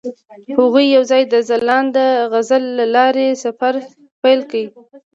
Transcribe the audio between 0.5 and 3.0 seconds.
هغوی یوځای د ځلانده غزل له